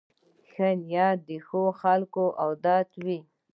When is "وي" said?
3.03-3.19